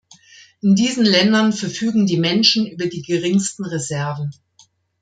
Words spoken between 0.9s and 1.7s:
Ländern